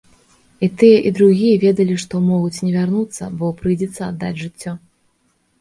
І 0.67 0.67
тыя, 0.81 0.97
і 1.09 1.11
другія 1.19 1.59
ведалі, 1.65 1.97
што 2.03 2.21
могуць 2.31 2.63
не 2.69 2.73
вярнуцца, 2.79 3.23
бо 3.43 3.53
прыйдзецца 3.61 4.01
аддаць 4.11 4.37
жыццё. 4.41 4.71